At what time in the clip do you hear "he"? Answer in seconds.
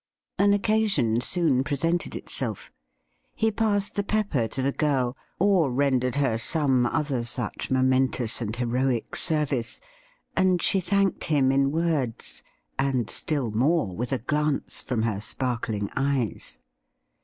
3.35-3.51